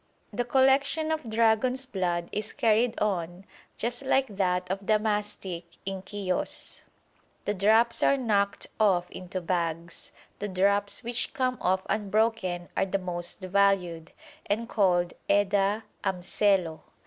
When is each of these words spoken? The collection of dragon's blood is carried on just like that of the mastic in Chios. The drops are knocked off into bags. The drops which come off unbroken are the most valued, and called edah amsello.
The 0.33 0.45
collection 0.45 1.11
of 1.11 1.29
dragon's 1.29 1.85
blood 1.85 2.27
is 2.31 2.53
carried 2.53 2.97
on 2.99 3.45
just 3.77 4.01
like 4.03 4.35
that 4.35 4.67
of 4.71 4.87
the 4.87 4.97
mastic 4.97 5.63
in 5.85 6.01
Chios. 6.07 6.81
The 7.45 7.53
drops 7.53 8.01
are 8.01 8.17
knocked 8.17 8.65
off 8.79 9.11
into 9.11 9.39
bags. 9.41 10.11
The 10.39 10.47
drops 10.47 11.03
which 11.03 11.35
come 11.35 11.59
off 11.61 11.81
unbroken 11.87 12.69
are 12.75 12.87
the 12.87 12.97
most 12.97 13.41
valued, 13.41 14.11
and 14.47 14.67
called 14.67 15.13
edah 15.29 15.83
amsello. 16.03 16.79